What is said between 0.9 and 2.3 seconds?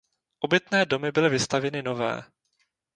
byly vystavěny nové.